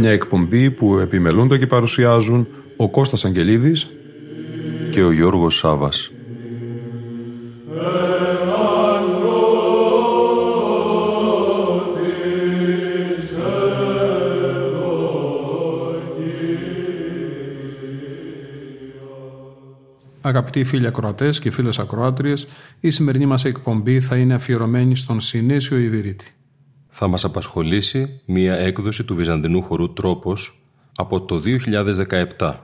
Μια 0.00 0.10
εκπομπή 0.10 0.70
που 0.70 0.98
επιμελούνται 0.98 1.58
και 1.58 1.66
παρουσιάζουν 1.66 2.46
ο 2.76 2.90
Κώστας 2.90 3.24
Αγγελίδης 3.24 3.90
και 4.90 5.02
ο 5.02 5.12
Γιώργος 5.12 5.56
Σάβας. 5.56 6.10
Αγαπητοί 20.20 20.64
φίλοι 20.64 20.86
ακροατές 20.86 21.38
και 21.38 21.50
φίλες 21.50 21.78
ακροάτριες, 21.78 22.46
η 22.80 22.90
σημερινή 22.90 23.26
μας 23.26 23.44
εκπομπή 23.44 24.00
θα 24.00 24.16
είναι 24.16 24.34
αφιερωμένη 24.34 24.96
στον 24.96 25.20
Συνέσιο 25.20 25.78
Ιβυρίτη. 25.78 26.34
Θα 27.02 27.08
μας 27.08 27.24
απασχολήσει 27.24 28.20
μία 28.26 28.54
έκδοση 28.56 29.04
του 29.04 29.14
Βυζαντινού 29.14 29.62
χορού 29.62 29.92
«Τρόπος» 29.92 30.60
από 30.96 31.20
το 31.20 31.42
2017. 32.38 32.54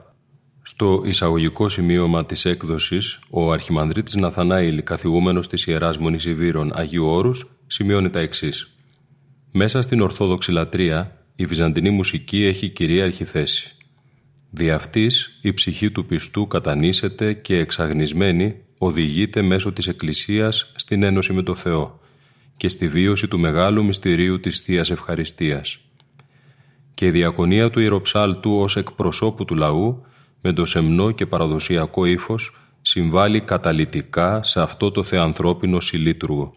Στο 0.61 1.01
εισαγωγικό 1.05 1.69
σημείωμα 1.69 2.25
της 2.25 2.45
έκδοσης, 2.45 3.19
ο 3.29 3.51
Αρχιμανδρίτης 3.51 4.15
Ναθανάηλ, 4.15 4.83
καθηγούμενος 4.83 5.47
της 5.47 5.65
Ιεράς 5.65 5.97
Μονής 5.97 6.25
Ιβύρων 6.25 6.71
Αγίου 6.75 7.05
Όρους, 7.05 7.45
σημειώνει 7.67 8.09
τα 8.09 8.19
εξής. 8.19 8.75
Μέσα 9.51 9.81
στην 9.81 10.01
Ορθόδοξη 10.01 10.51
λατρεία, 10.51 11.25
η 11.35 11.45
Βυζαντινή 11.45 11.89
μουσική 11.89 12.43
έχει 12.43 12.69
κυρίαρχη 12.69 13.25
θέση. 13.25 13.75
Δι' 14.49 14.71
αυτής, 14.71 15.39
η 15.41 15.53
ψυχή 15.53 15.91
του 15.91 16.05
πιστού 16.05 16.47
κατανήσεται 16.47 17.33
και 17.33 17.57
εξαγνισμένη 17.57 18.55
οδηγείται 18.77 19.41
μέσω 19.41 19.73
της 19.73 19.87
Εκκλησίας 19.87 20.71
στην 20.75 21.03
ένωση 21.03 21.33
με 21.33 21.41
το 21.41 21.55
Θεό 21.55 21.99
και 22.57 22.69
στη 22.69 22.87
βίωση 22.87 23.27
του 23.27 23.39
μεγάλου 23.39 23.85
μυστηρίου 23.85 24.39
της 24.39 24.59
θείας 24.59 24.91
Ευχαριστίας. 24.91 25.79
Και 26.93 27.05
η 27.05 27.11
διακονία 27.11 27.69
του 27.69 27.79
Ιεροψάλτου 27.79 28.59
ως 28.59 28.77
εκπροσώπου 28.77 29.45
του 29.45 29.55
λαού 29.55 30.05
με 30.41 30.53
το 30.53 30.65
σεμνό 30.65 31.11
και 31.11 31.25
παραδοσιακό 31.25 32.05
ύφος 32.05 32.55
συμβάλλει 32.81 33.41
καταλυτικά 33.41 34.43
σε 34.43 34.61
αυτό 34.61 34.91
το 34.91 35.03
θεανθρώπινο 35.03 35.79
συλλήτουργο. 35.79 36.53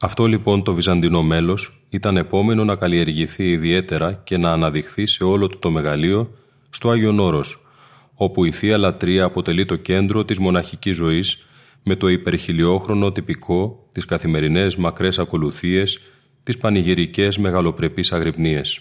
Αυτό 0.00 0.26
λοιπόν 0.26 0.62
το 0.62 0.74
βυζαντινό 0.74 1.22
μέλος 1.22 1.82
ήταν 1.88 2.16
επόμενο 2.16 2.64
να 2.64 2.76
καλλιεργηθεί 2.76 3.50
ιδιαίτερα 3.50 4.12
και 4.12 4.38
να 4.38 4.52
αναδειχθεί 4.52 5.06
σε 5.06 5.24
όλο 5.24 5.48
το, 5.48 5.58
το 5.58 5.70
μεγαλείο 5.70 6.30
στο 6.70 6.90
Άγιον 6.90 7.18
Όρος, 7.18 7.66
όπου 8.14 8.44
η 8.44 8.52
Θεία 8.52 8.78
Λατρεία 8.78 9.24
αποτελεί 9.24 9.64
το 9.64 9.76
κέντρο 9.76 10.24
της 10.24 10.38
μοναχικής 10.38 10.96
ζωής 10.96 11.47
με 11.82 11.96
το 11.96 12.08
υπερχιλιόχρονο 12.08 13.12
τυπικό, 13.12 13.88
τις 13.92 14.04
καθημερινές 14.04 14.76
μακρές 14.76 15.18
ακολουθίες, 15.18 16.00
τις 16.42 16.58
πανηγυρικές 16.58 17.38
μεγαλοπρεπείς 17.38 18.12
αγρυπνίες. 18.12 18.80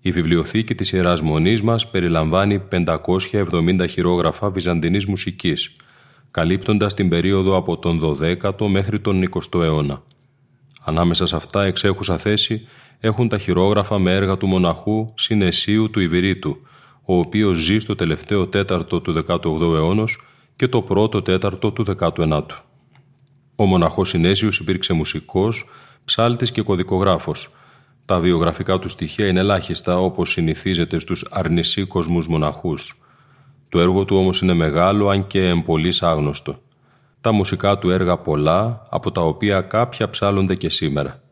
Η 0.00 0.10
βιβλιοθήκη 0.10 0.74
της 0.74 0.92
Ιεράς 0.92 1.20
Μονής 1.20 1.62
μας 1.62 1.90
περιλαμβάνει 1.90 2.58
570 2.58 3.86
χειρόγραφα 3.88 4.50
βυζαντινής 4.50 5.06
μουσικής, 5.06 5.76
καλύπτοντας 6.30 6.94
την 6.94 7.08
περίοδο 7.08 7.56
από 7.56 7.78
τον 7.78 8.00
12ο 8.00 8.66
μέχρι 8.68 9.00
τον 9.00 9.22
20ο 9.22 9.62
αιώνα. 9.62 10.02
Ανάμεσα 10.84 11.26
σε 11.26 11.36
αυτά 11.36 11.64
εξέχουσα 11.64 12.18
θέση 12.18 12.66
έχουν 13.00 13.28
τα 13.28 13.38
χειρόγραφα 13.38 13.98
με 13.98 14.12
έργα 14.12 14.36
του 14.36 14.46
μοναχού 14.46 15.06
Συνεσίου 15.14 15.90
του 15.90 16.00
Ιβυρίτου, 16.00 16.56
ο 17.04 17.18
οποίος 17.18 17.58
ζει 17.58 17.78
στο 17.78 17.94
τελευταίο 17.94 18.46
τέταρτο 18.46 19.00
του 19.00 19.24
18ου 19.26 19.60
αιώνος 19.60 20.20
και 20.56 20.68
το 20.68 20.82
πρώτο 20.82 21.22
τέταρτο 21.22 21.70
του 21.70 21.84
19ου. 21.98 22.42
Ο 23.56 23.66
μοναχός 23.66 24.08
Συνέσιος 24.08 24.58
υπήρξε 24.58 24.92
μουσικός, 24.92 25.64
ψάλτης 26.04 26.50
και 26.52 26.62
κωδικογράφος. 26.62 27.50
Τα 28.04 28.20
βιογραφικά 28.20 28.78
του 28.78 28.88
στοιχεία 28.88 29.26
είναι 29.26 29.40
ελάχιστα 29.40 29.98
όπως 29.98 30.30
συνηθίζεται 30.30 30.98
στους 30.98 31.26
αρνησίκοσμους 31.30 32.28
μοναχούς. 32.28 32.98
Το 33.68 33.80
έργο 33.80 34.04
του 34.04 34.16
όμως 34.16 34.40
είναι 34.40 34.54
μεγάλο 34.54 35.08
αν 35.08 35.26
και 35.26 35.48
εμπολής 35.48 36.02
άγνωστο. 36.02 36.58
Τα 37.20 37.32
μουσικά 37.32 37.78
του 37.78 37.90
έργα 37.90 38.16
πολλά, 38.16 38.86
από 38.90 39.10
τα 39.10 39.20
οποία 39.20 39.60
κάποια 39.60 40.10
ψάλλονται 40.10 40.54
και 40.54 40.70
σήμερα. 40.70 41.22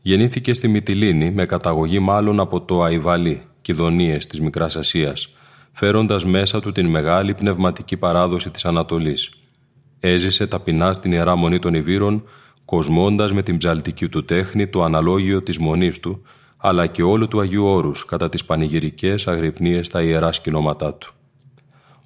Γεννήθηκε 0.00 0.54
στη 0.54 0.68
Μυτιλίνη 0.68 1.30
με 1.30 1.46
καταγωγή 1.46 1.98
μάλλον 1.98 2.40
από 2.40 2.60
το 2.60 2.82
Αϊβαλί, 2.82 3.42
Κιδονίες 3.62 4.26
της 4.26 4.40
Μικράς 4.40 4.76
Ασίας, 4.76 5.28
φέροντας 5.72 6.24
μέσα 6.24 6.60
του 6.60 6.72
την 6.72 6.86
μεγάλη 6.86 7.34
πνευματική 7.34 7.96
παράδοση 7.96 8.50
της 8.50 8.64
Ανατολής. 8.64 9.30
Έζησε 10.00 10.46
ταπεινά 10.46 10.94
στην 10.94 11.12
Ιερά 11.12 11.36
Μονή 11.36 11.58
των 11.58 11.74
Ιβύρων, 11.74 12.24
κοσμώντας 12.64 13.32
με 13.32 13.42
την 13.42 13.56
ψαλτική 13.56 14.08
του 14.08 14.24
τέχνη 14.24 14.66
το 14.66 14.82
αναλόγιο 14.82 15.42
της 15.42 15.58
Μονής 15.58 16.00
του, 16.00 16.22
αλλά 16.56 16.86
και 16.86 17.02
όλου 17.02 17.28
του 17.28 17.40
Αγίου 17.40 17.64
Όρους 17.64 18.04
κατά 18.04 18.28
τις 18.28 18.44
πανηγυρικές 18.44 19.28
αγρυπνίες 19.28 19.86
στα 19.86 20.02
ιερά 20.02 20.32
σκηνώματά 20.32 20.94
του. 20.94 21.12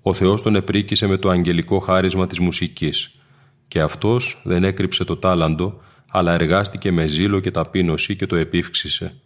Ο 0.02 0.14
Θεός 0.14 0.42
τον 0.42 0.56
επρίκησε 0.56 1.06
με 1.06 1.16
το 1.16 1.28
αγγελικό 1.28 1.78
χάρισμα 1.78 2.26
της 2.26 2.40
μουσικής 2.40 3.18
και 3.68 3.80
αυτός 3.80 4.40
δεν 4.44 4.64
έκρυψε 4.64 5.04
το 5.04 5.16
τάλαντο, 5.16 5.80
αλλά 6.08 6.32
εργάστηκε 6.32 6.92
με 6.92 7.06
ζήλο 7.06 7.40
και 7.40 7.50
ταπείνωση 7.50 8.16
και 8.16 8.26
το 8.26 8.36
επίφξησε. 8.36 9.20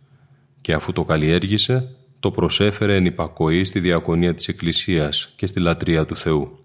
Και 0.61 0.73
αφού 0.73 0.93
το 0.93 1.05
καλλιέργησε, 1.05 1.97
το 2.21 2.31
προσέφερε 2.31 2.97
εν 2.97 3.05
υπακοή 3.05 3.65
στη 3.65 3.81
διακονία 3.81 4.35
της 4.35 4.49
Εκκλησίας 4.49 5.33
και 5.37 5.47
στη 5.47 5.61
λατρεία 5.61 6.07
του 6.07 6.17
Θεού. 6.17 6.59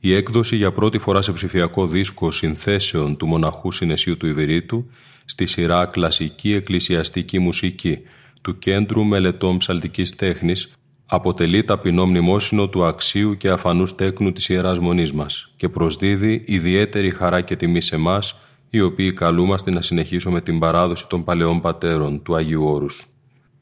Η 0.00 0.14
έκδοση 0.14 0.56
για 0.56 0.72
πρώτη 0.72 0.98
φορά 0.98 1.22
σε 1.22 1.32
ψηφιακό 1.32 1.86
δίσκο 1.86 2.30
συνθέσεων 2.30 3.16
του 3.16 3.26
μοναχού 3.26 3.72
Συνεσίου 3.72 4.16
του 4.16 4.26
Ιβηρίτου 4.26 4.90
στη 5.24 5.46
σειρά 5.46 5.86
«Κλασική 5.86 6.52
Εκκλησιαστική 6.52 7.38
Μουσική» 7.38 7.98
του 8.42 8.58
Κέντρου 8.58 9.04
Μελετών 9.04 9.56
Ψαλτικής 9.56 10.16
Τέχνης 10.16 10.72
αποτελεί 11.06 11.64
ταπεινό 11.64 12.06
μνημόσυνο 12.06 12.68
του 12.68 12.84
αξίου 12.84 13.36
και 13.36 13.48
αφανούς 13.48 13.94
τέκνου 13.94 14.32
της 14.32 14.48
Ιεράς 14.48 14.78
Μονής 14.78 15.12
μας 15.12 15.52
και 15.56 15.68
προσδίδει 15.68 16.44
ιδιαίτερη 16.46 17.10
χαρά 17.10 17.40
και 17.40 17.56
τιμή 17.56 17.80
σε 17.80 17.94
εμάς, 17.94 18.38
οι 18.70 18.80
οποίοι 18.80 19.12
καλούμαστε 19.12 19.70
να 19.70 19.80
συνεχίσουμε 19.80 20.40
την 20.40 20.58
παράδοση 20.58 21.08
των 21.08 21.24
παλαιών 21.24 21.60
πατέρων 21.60 22.22
του 22.22 22.34
Αγίου 22.34 22.64
Όρους. 22.64 23.15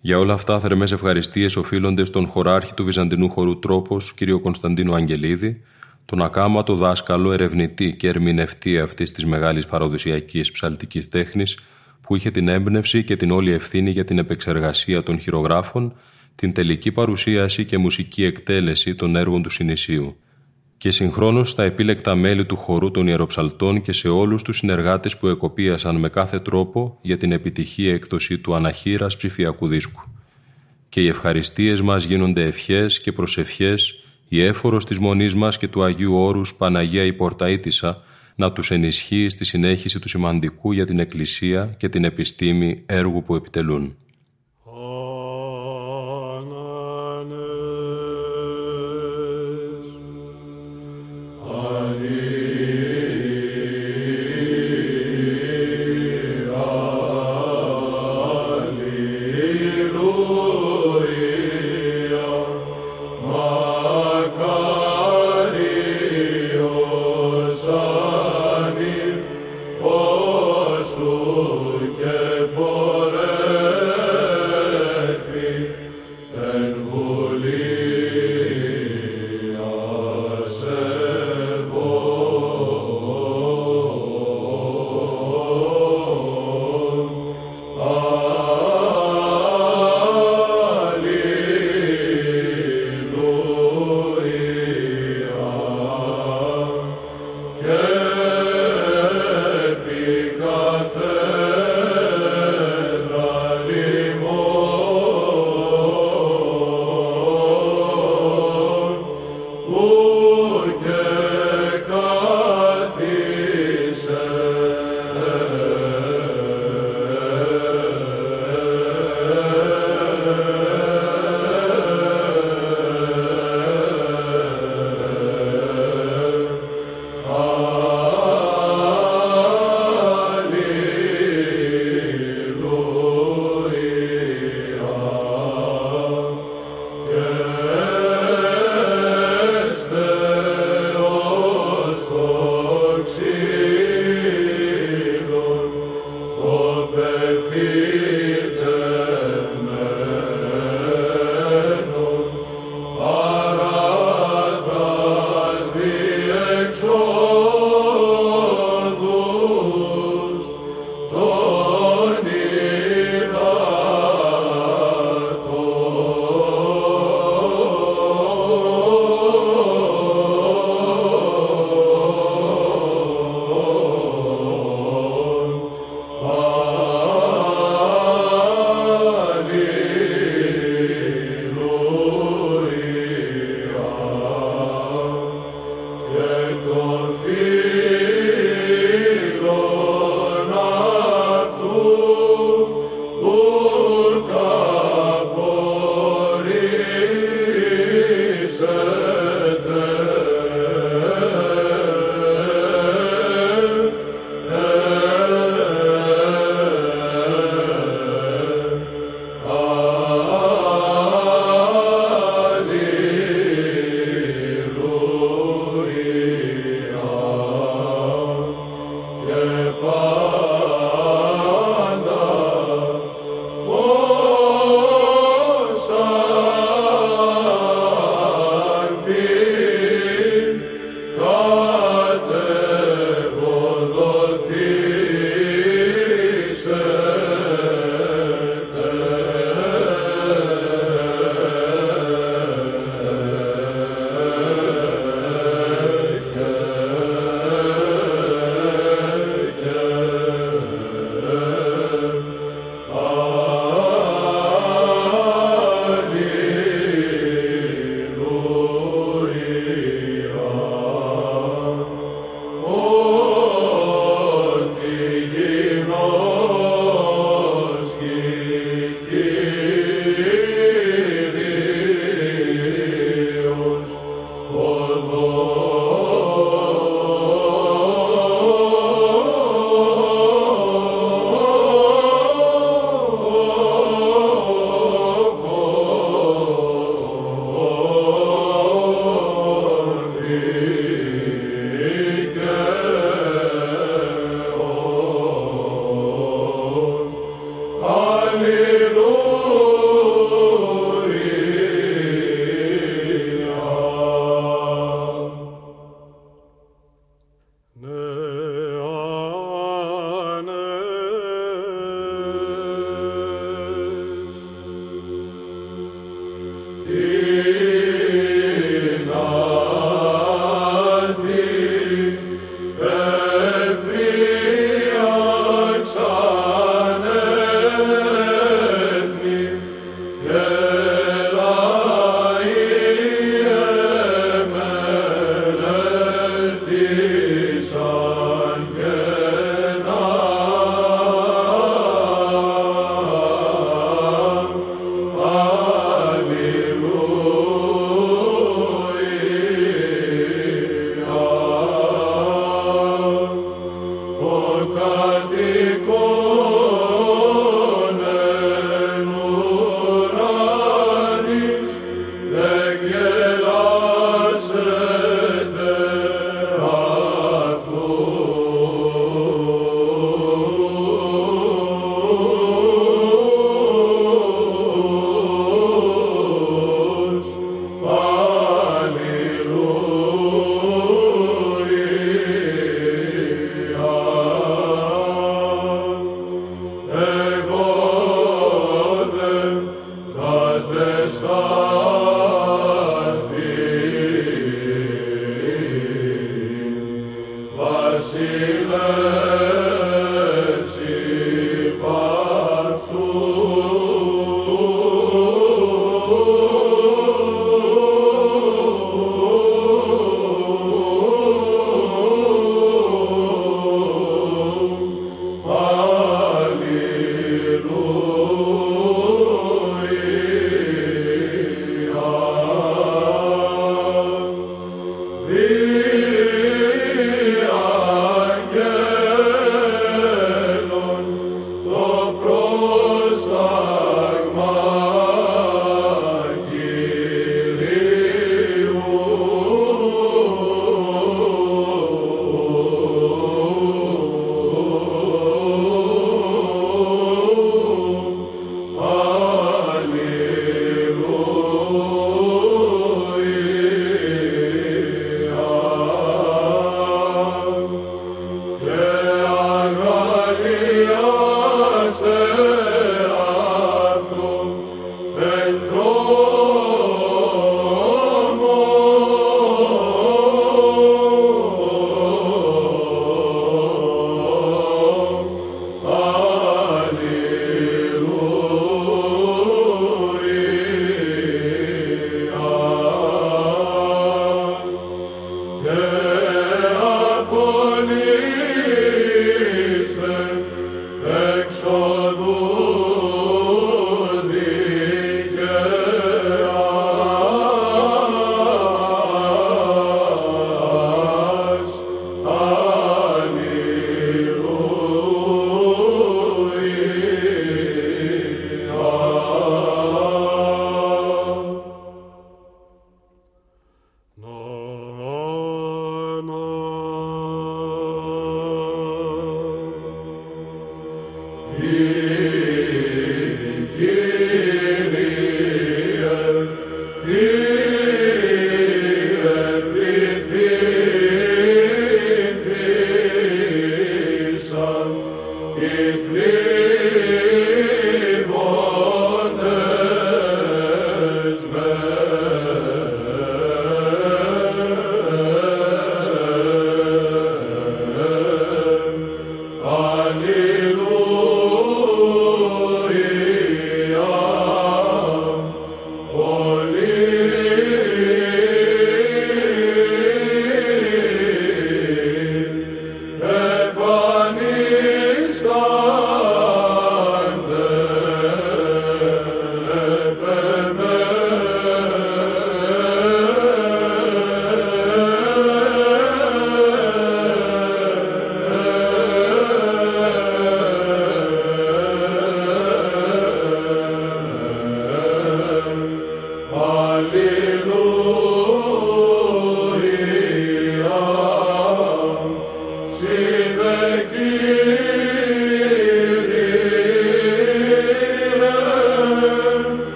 Για 0.00 0.18
όλα 0.18 0.34
αυτά, 0.34 0.60
θερμές 0.60 0.92
ευχαριστίες 0.92 1.56
οφείλονται 1.56 2.04
στον 2.04 2.26
χωράρχη 2.26 2.74
του 2.74 2.84
Βυζαντινού 2.84 3.30
χορού 3.30 3.58
Τρόπος, 3.58 4.14
κ. 4.14 4.30
Κωνσταντίνο 4.42 4.94
Αγγελίδη, 4.94 5.62
τον 6.04 6.22
ακάματο 6.22 6.74
δάσκαλο, 6.74 7.32
ερευνητή 7.32 7.96
και 7.96 8.08
ερμηνευτή 8.08 8.78
αυτής 8.78 9.12
της 9.12 9.24
μεγάλης 9.24 9.66
παραδοσιακής 9.66 10.52
ψαλτικής 10.52 11.08
τέχνης, 11.08 11.58
που 12.00 12.16
είχε 12.16 12.30
την 12.30 12.48
έμπνευση 12.48 13.04
και 13.04 13.16
την 13.16 13.30
όλη 13.30 13.52
ευθύνη 13.52 13.90
για 13.90 14.04
την 14.04 14.18
επεξεργασία 14.18 15.02
των 15.02 15.20
χειρογράφων, 15.20 15.94
την 16.34 16.52
τελική 16.52 16.92
παρουσίαση 16.92 17.64
και 17.64 17.78
μουσική 17.78 18.24
εκτέλεση 18.24 18.94
των 18.94 19.16
έργων 19.16 19.42
του 19.42 19.50
Συνησίου 19.50 20.16
και 20.80 20.90
συγχρόνως 20.90 21.50
στα 21.50 21.62
επίλεκτα 21.62 22.14
μέλη 22.14 22.46
του 22.46 22.56
χορού 22.56 22.90
των 22.90 23.06
Ιεροψαλτών 23.06 23.82
και 23.82 23.92
σε 23.92 24.08
όλους 24.08 24.42
τους 24.42 24.56
συνεργάτες 24.56 25.16
που 25.16 25.28
εκοπίασαν 25.28 25.96
με 25.96 26.08
κάθε 26.08 26.38
τρόπο 26.38 26.98
για 27.02 27.16
την 27.16 27.32
επιτυχή 27.32 27.88
έκδοση 27.88 28.38
του 28.38 28.54
αναχείρας 28.54 29.16
ψηφιακού 29.16 29.66
δίσκου. 29.66 30.02
Και 30.88 31.00
οι 31.00 31.06
ευχαριστίες 31.06 31.82
μας 31.82 32.04
γίνονται 32.04 32.44
ευχές 32.44 33.00
και 33.00 33.12
προσευχές, 33.12 33.94
η 34.28 34.42
έφορος 34.42 34.84
της 34.84 34.98
Μονής 34.98 35.34
μας 35.34 35.58
και 35.58 35.68
του 35.68 35.82
Αγίου 35.82 36.14
Όρους 36.14 36.54
Παναγία 36.54 37.04
η 37.04 37.12
Πορταΐτισσα 37.12 38.02
να 38.34 38.52
τους 38.52 38.70
ενισχύει 38.70 39.28
στη 39.28 39.44
συνέχιση 39.44 39.98
του 39.98 40.08
σημαντικού 40.08 40.72
για 40.72 40.86
την 40.86 40.98
Εκκλησία 40.98 41.74
και 41.76 41.88
την 41.88 42.04
επιστήμη 42.04 42.82
έργου 42.86 43.22
που 43.22 43.34
επιτελούν. 43.34 43.96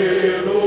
pelo 0.00 0.59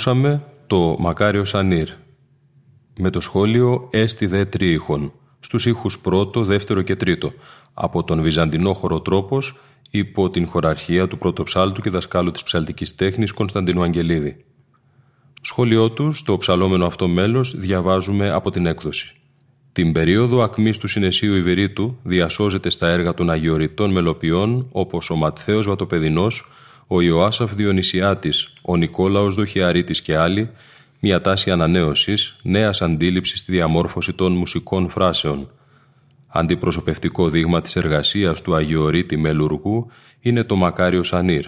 Ακούσαμε 0.00 0.42
το 0.66 0.96
Μακάριο 0.98 1.44
Σανίρ 1.44 1.88
με 2.98 3.10
το 3.10 3.20
σχόλιο 3.20 3.88
«Έστι 3.90 4.26
δε 4.26 4.44
τρίχων» 4.44 5.12
στους 5.40 5.66
ήχους 5.66 5.98
πρώτο, 5.98 6.44
δεύτερο 6.44 6.82
και 6.82 6.96
τρίτο 6.96 7.32
από 7.74 8.04
τον 8.04 8.22
Βυζαντινό 8.22 8.72
χοροτρόπος 8.72 9.60
υπό 9.90 10.30
την 10.30 10.46
χωραρχία 10.46 11.08
του 11.08 11.18
πρωτοψάλτου 11.18 11.80
και 11.80 11.90
δασκάλου 11.90 12.30
της 12.30 12.42
ψαλτικής 12.42 12.94
τέχνης 12.94 13.32
Κωνσταντινού 13.32 13.82
Αγγελίδη. 13.82 14.44
Σχόλιο 15.40 15.90
του 15.90 16.12
στο 16.12 16.36
ψαλόμενο 16.36 16.86
αυτό 16.86 17.08
μέλος 17.08 17.56
διαβάζουμε 17.56 18.28
από 18.28 18.50
την 18.50 18.66
έκδοση. 18.66 19.14
Την 19.72 19.92
περίοδο 19.92 20.42
ακμής 20.42 20.78
του 20.78 20.88
Συνεσίου 20.88 21.34
Ιβηρίτου 21.34 21.98
διασώζεται 22.02 22.70
στα 22.70 22.88
έργα 22.88 23.14
των 23.14 23.30
Αγιοριτών 23.30 23.90
Μελοποιών 23.90 24.68
όπως 24.72 25.10
ο 25.10 25.16
Ματθαίος 25.16 25.66
Βατοπεδινός, 25.66 26.44
ο 26.92 27.00
Ιωάσαφ 27.00 27.54
Διονυσιάτης, 27.54 28.52
ο 28.62 28.76
Νικόλαος 28.76 29.34
Δοχιαρίτης 29.34 30.02
και 30.02 30.16
άλλοι, 30.16 30.50
μια 31.00 31.20
τάση 31.20 31.50
ανανέωσης, 31.50 32.36
νέας 32.42 32.82
αντίληψης 32.82 33.40
στη 33.40 33.52
διαμόρφωση 33.52 34.12
των 34.12 34.32
μουσικών 34.32 34.88
φράσεων. 34.88 35.50
Αντιπροσωπευτικό 36.28 37.28
δείγμα 37.28 37.60
της 37.60 37.76
εργασίας 37.76 38.42
του 38.42 38.54
Αγιορείτη 38.54 39.16
Μελουργού 39.16 39.86
είναι 40.20 40.44
το 40.44 40.56
Μακάριο 40.56 41.02
Σανίρ, 41.02 41.46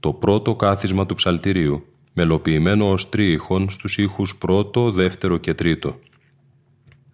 το 0.00 0.12
πρώτο 0.12 0.54
κάθισμα 0.54 1.06
του 1.06 1.14
ψαλτηρίου, 1.14 1.84
μελοποιημένο 2.12 2.90
ως 2.90 3.08
τρίηχον 3.08 3.70
στους 3.70 3.98
ήχους 3.98 4.36
πρώτο, 4.36 4.90
δεύτερο 4.90 5.36
και 5.36 5.54
τρίτο. 5.54 5.98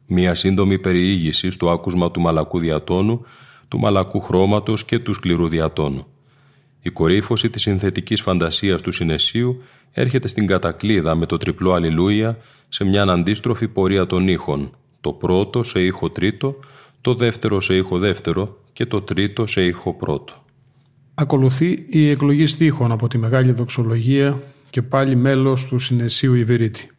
Μία 0.06 0.34
σύντομη 0.34 0.78
περιήγηση 0.78 1.50
στο 1.50 1.70
άκουσμα 1.70 2.10
του 2.10 2.20
μαλακού 2.20 2.58
διατόνου, 2.58 3.24
του 3.68 3.78
μαλακού 3.78 4.20
χρώματος 4.20 4.84
και 4.84 4.98
του 4.98 5.12
σκληρού 5.12 5.48
διατόνου. 5.48 6.06
Η 6.82 6.90
κορύφωση 6.90 7.50
της 7.50 7.62
συνθετικής 7.62 8.22
φαντασίας 8.22 8.82
του 8.82 8.92
συνεσίου 8.92 9.62
έρχεται 9.92 10.28
στην 10.28 10.46
κατακλίδα 10.46 11.14
με 11.14 11.26
το 11.26 11.36
τριπλό 11.36 11.72
αλληλούια 11.72 12.38
σε 12.68 12.84
μια 12.84 13.02
αντίστροφη 13.02 13.68
πορεία 13.68 14.06
των 14.06 14.28
ήχων, 14.28 14.76
το 15.00 15.12
πρώτο 15.12 15.62
σε 15.62 15.80
ήχο 15.80 16.10
τρίτο, 16.10 16.56
το 17.00 17.14
δεύτερο 17.14 17.60
σε 17.60 17.76
ήχο 17.76 17.98
δεύτερο 17.98 18.58
και 18.72 18.86
το 18.86 19.02
τρίτο 19.02 19.46
σε 19.46 19.64
ήχο 19.64 19.94
πρώτο. 19.94 20.44
Ακολουθεί 21.14 21.84
η 21.88 22.10
εκλογή 22.10 22.46
στίχων 22.46 22.92
από 22.92 23.08
τη 23.08 23.18
Μεγάλη 23.18 23.52
Δοξολογία 23.52 24.42
και 24.70 24.82
πάλι 24.82 25.16
μέλος 25.16 25.66
του 25.66 25.78
Συνεσίου 25.78 26.34
Ιβυρίτη. 26.34 26.90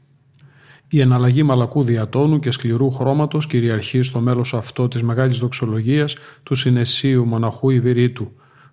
Η 0.88 1.00
εναλλαγή 1.00 1.44
μαλακού 1.44 1.84
διατόνου 1.84 2.40
και 2.40 2.52
σκληρού 2.52 2.92
χρώματος 2.92 3.48
κυριαρχεί 3.48 4.02
στο 4.02 4.20
μέλος 4.20 4.54
αυτό 4.54 4.88
της 4.88 5.04
Μεγάλης 5.04 5.40
Δοξολογίας 5.40 6.16
του 6.44 6.56
Συνεσίου 6.56 7.26
Μοναχού 7.26 7.70
Ιβυρίτου, 7.70 8.32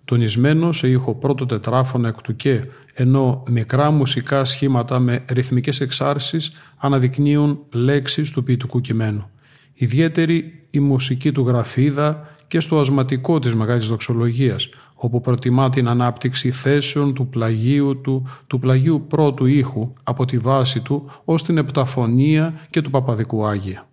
τονισμένος 0.09 0.77
σε 0.77 0.89
ήχο 0.89 1.15
πρώτο 1.15 1.45
τετράφωνο 1.45 2.07
εκ 2.07 2.21
του 2.21 2.35
και, 2.35 2.63
ενώ 2.93 3.43
μικρά 3.47 3.91
μουσικά 3.91 4.45
σχήματα 4.45 4.99
με 4.99 5.25
ρυθμικές 5.29 5.81
εξάρσεις 5.81 6.51
αναδεικνύουν 6.77 7.59
λέξεις 7.71 8.31
του 8.31 8.43
ποιητικού 8.43 8.81
κειμένου. 8.81 9.29
Ιδιαίτερη 9.73 10.63
η 10.69 10.79
μουσική 10.79 11.31
του 11.31 11.47
γραφίδα 11.47 12.27
και 12.47 12.59
στο 12.59 12.79
ασματικό 12.79 13.39
της 13.39 13.55
Μεγάλης 13.55 13.87
Δοξολογίας, 13.87 14.69
όπου 14.93 15.21
προτιμά 15.21 15.69
την 15.69 15.87
ανάπτυξη 15.87 16.51
θέσεων 16.51 17.13
του 17.13 17.27
πλαγίου 17.27 18.01
του, 18.01 18.27
του 18.47 18.59
πλαγίου 18.59 19.05
πρώτου 19.07 19.45
ήχου 19.45 19.91
από 20.03 20.25
τη 20.25 20.37
βάση 20.37 20.79
του 20.79 21.11
ως 21.25 21.43
την 21.43 21.57
επταφωνία 21.57 22.53
και 22.69 22.81
του 22.81 22.89
Παπαδικού 22.89 23.45
Άγια. 23.45 23.88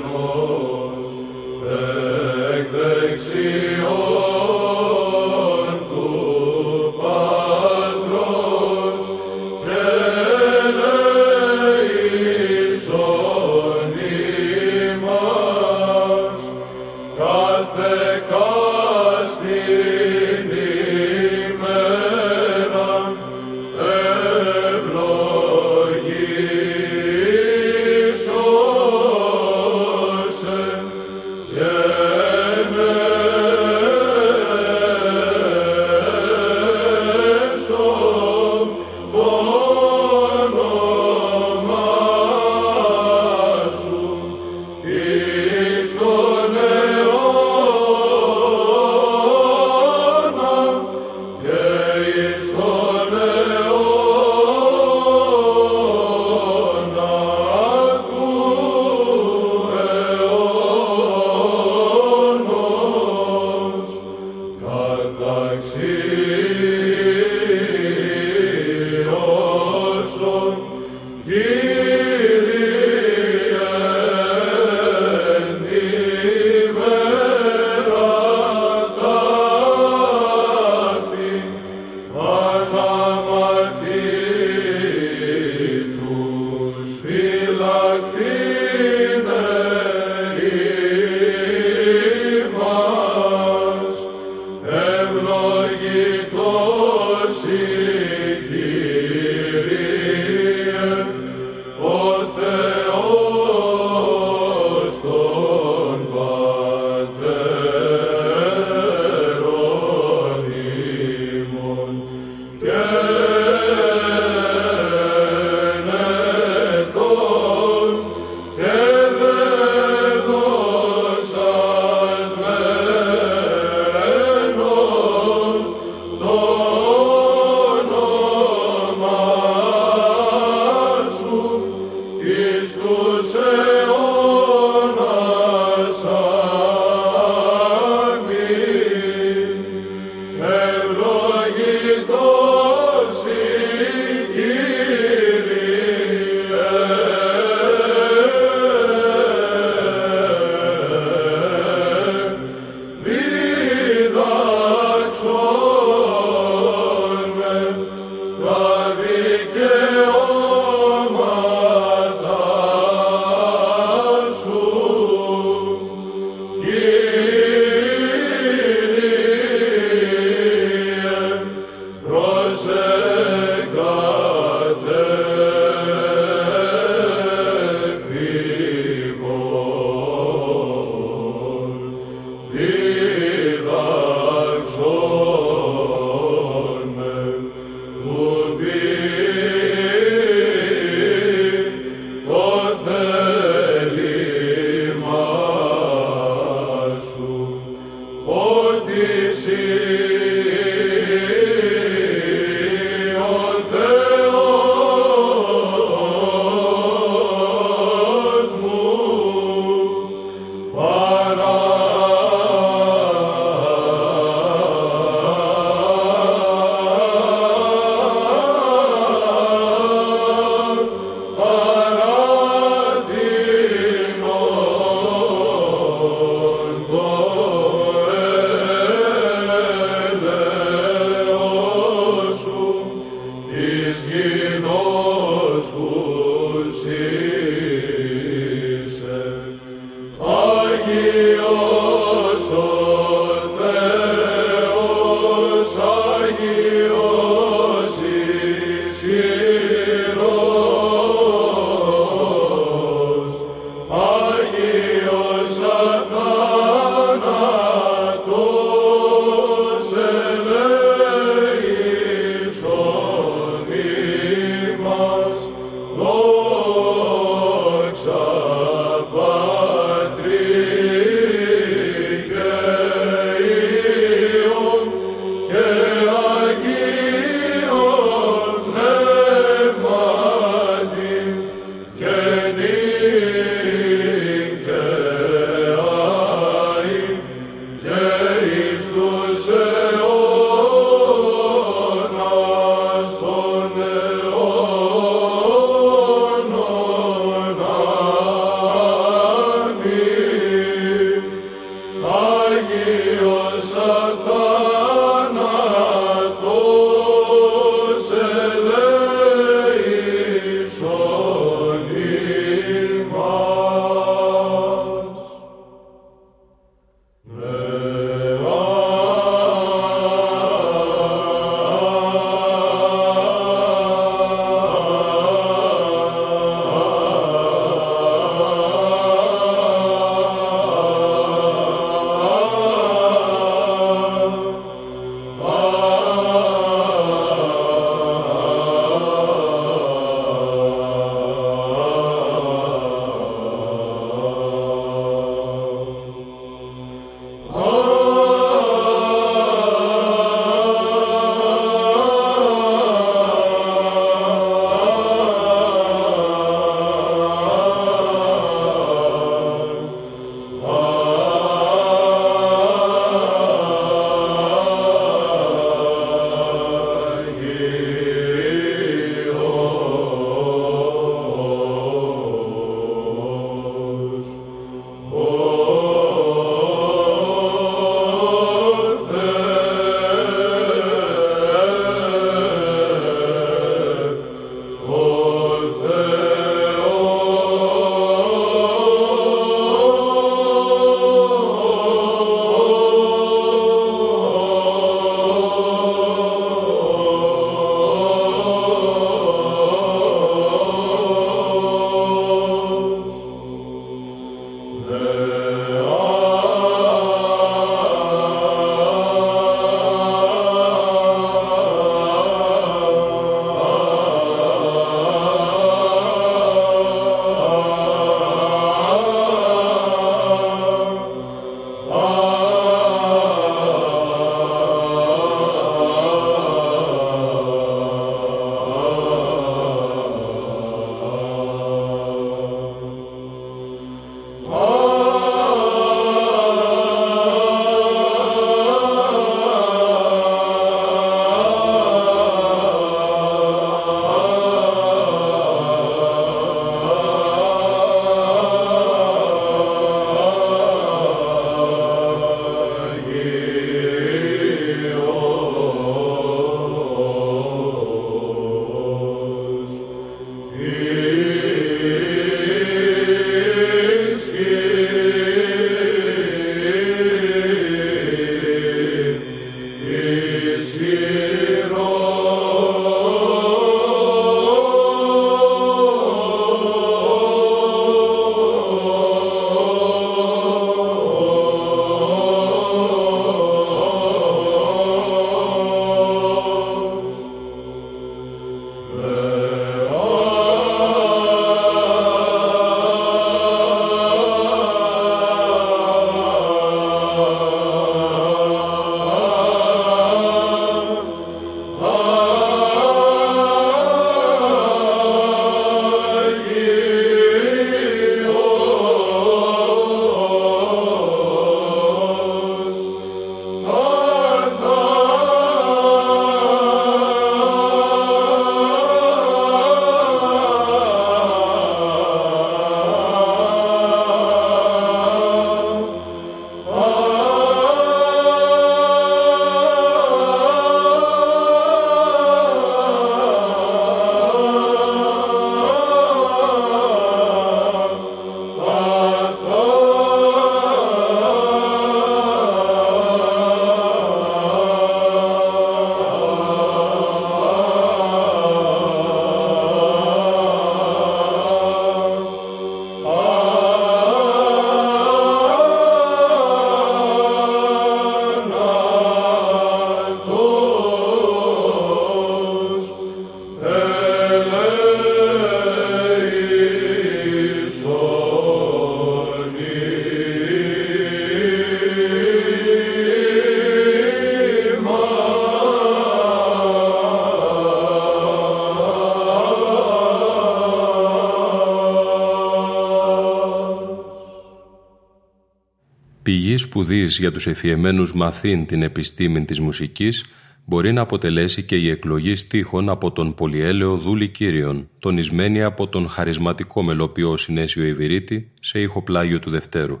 Πηγής 586.28 586.60
σπουδής 586.60 587.18
για 587.18 587.32
τους 587.32 587.46
εφιεμένους 587.46 588.14
μαθήν 588.14 588.66
την 588.66 588.82
επιστήμη 588.82 589.44
της 589.44 589.60
μουσικής 589.60 590.24
μπορεί 590.64 590.92
να 590.92 591.00
αποτελέσει 591.00 591.62
και 591.62 591.76
η 591.76 591.90
εκλογή 591.90 592.36
στίχων 592.36 592.88
από 592.88 593.12
τον 593.12 593.34
πολυέλαιο 593.34 593.96
δούλη 593.96 594.28
Κύριον, 594.28 594.88
τονισμένη 594.98 595.62
από 595.62 595.88
τον 595.88 596.08
χαρισματικό 596.08 596.82
μελοποιό 596.82 597.36
Συνέσιο 597.36 597.84
Ιβυρίτη 597.84 598.50
σε 598.60 598.80
ηχοπλάγιο 598.80 599.38
του 599.38 599.50
Δευτέρου. 599.50 600.00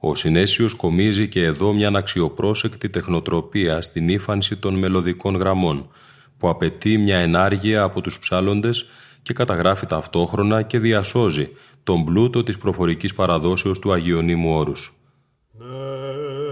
Ο 0.00 0.14
Συνέσιος 0.14 0.74
κομίζει 0.74 1.28
και 1.28 1.44
εδώ 1.44 1.72
μια 1.72 1.88
αξιοπρόσεκτη 1.94 2.88
τεχνοτροπία 2.88 3.80
στην 3.82 4.08
ύφανση 4.08 4.56
των 4.56 4.74
μελωδικών 4.74 5.36
γραμμών, 5.36 5.88
που 6.38 6.48
απαιτεί 6.48 6.98
μια 6.98 7.18
ενάργεια 7.18 7.82
από 7.82 8.00
τους 8.00 8.18
ψάλλοντες 8.18 8.86
και 9.22 9.32
καταγράφει 9.32 9.86
ταυτόχρονα 9.86 10.62
και 10.62 10.78
διασώζει 10.78 11.48
τον 11.82 12.04
πλούτο 12.04 12.42
της 12.42 12.58
προφορικής 12.58 13.14
παραδόσεως 13.14 13.78
του 13.78 13.92
Αγιονίμου 13.92 14.54
Όρους. 14.54 14.94
Nay. 15.60 16.49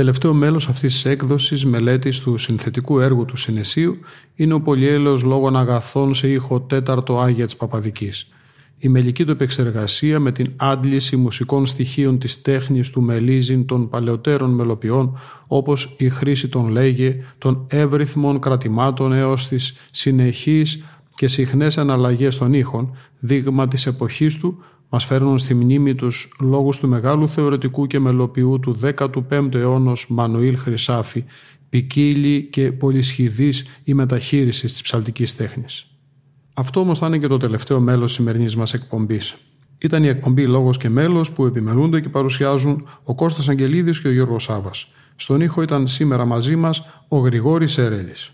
Τελευταίο 0.00 0.34
μέλος 0.34 0.68
αυτής 0.68 0.92
της 0.92 1.04
έκδοσης 1.04 1.64
μελέτης 1.64 2.20
του 2.20 2.38
συνθετικού 2.38 3.00
έργου 3.00 3.24
του 3.24 3.36
Συνεσίου 3.36 3.98
είναι 4.34 4.54
ο 4.54 4.60
πολυέλεος 4.60 5.22
λόγων 5.22 5.56
αγαθών 5.56 6.14
σε 6.14 6.28
ήχο 6.28 6.60
τέταρτο 6.60 7.20
Άγια 7.20 7.44
της 7.44 7.56
Παπαδικής. 7.56 8.28
Η 8.78 8.88
μελική 8.88 9.24
του 9.24 9.30
επεξεργασία 9.30 10.20
με 10.20 10.32
την 10.32 10.52
άντληση 10.56 11.16
μουσικών 11.16 11.66
στοιχείων 11.66 12.18
της 12.18 12.42
τέχνης 12.42 12.90
του 12.90 13.02
μελίζιν 13.02 13.66
των 13.66 13.88
παλαιότερων 13.88 14.50
μελοποιών 14.50 15.18
όπως 15.46 15.94
η 15.98 16.08
χρήση 16.08 16.48
των 16.48 16.68
λέγε, 16.68 17.16
των 17.38 17.66
εύρυθμων 17.68 18.40
κρατημάτων 18.40 19.12
έως 19.12 19.48
τις 19.48 19.74
συνεχείς 19.90 20.84
και 21.14 21.28
συχνές 21.28 21.78
αναλλαγές 21.78 22.36
των 22.36 22.52
ήχων, 22.52 22.96
δείγμα 23.18 23.68
της 23.68 23.86
εποχής 23.86 24.38
του, 24.38 24.62
μας 24.92 25.04
φέρνουν 25.04 25.38
στη 25.38 25.54
μνήμη 25.54 25.94
τους 25.94 26.32
λόγους 26.40 26.78
του 26.78 26.88
μεγάλου 26.88 27.28
θεωρητικού 27.28 27.86
και 27.86 27.98
μελοποιού 27.98 28.58
του 28.60 28.78
15ου 28.82 29.54
αιώνος 29.54 30.06
Μανουήλ 30.08 30.58
Χρυσάφη, 30.58 31.24
ποικίλη 31.68 32.42
και 32.42 32.72
πολυσχηδής 32.72 33.64
η 33.84 33.94
μεταχείριση 33.94 34.66
της 34.66 34.82
ψαλτικής 34.82 35.36
τέχνης. 35.36 35.86
Αυτό 36.54 36.80
όμως 36.80 36.98
θα 36.98 37.06
είναι 37.06 37.18
και 37.18 37.26
το 37.26 37.36
τελευταίο 37.36 37.80
μέλος 37.80 38.06
της 38.06 38.14
σημερινής 38.14 38.56
μας 38.56 38.74
εκπομπής. 38.74 39.36
Ήταν 39.80 40.04
η 40.04 40.08
εκπομπή 40.08 40.46
Λόγος 40.46 40.76
και 40.76 40.88
Μέλος 40.88 41.32
που 41.32 41.46
επιμελούνται 41.46 42.00
και 42.00 42.08
παρουσιάζουν 42.08 42.88
ο 43.04 43.14
Κώστας 43.14 43.48
Αγγελίδης 43.48 44.00
και 44.00 44.08
ο 44.08 44.12
Γιώργος 44.12 44.42
Σάβας. 44.42 44.88
Στον 45.16 45.40
ήχο 45.40 45.62
ήταν 45.62 45.86
σήμερα 45.86 46.24
μαζί 46.24 46.56
μας 46.56 46.82
ο 47.08 47.18
Γρηγόρης 47.18 47.78
Ερέλης. 47.78 48.32